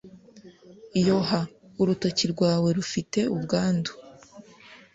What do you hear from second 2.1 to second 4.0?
rwawe rufite ubwandu